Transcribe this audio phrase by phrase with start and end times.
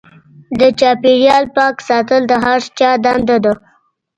[0.59, 3.53] د چاپیریال پاک ساتل د هر چا دنده ده.